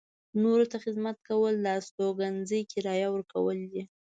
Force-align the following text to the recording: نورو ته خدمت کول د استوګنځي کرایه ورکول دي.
نورو 0.41 0.65
ته 0.71 0.77
خدمت 0.85 1.17
کول 1.27 1.53
د 1.61 1.67
استوګنځي 1.79 2.61
کرایه 2.71 3.07
ورکول 3.11 3.57
دي. 3.71 3.83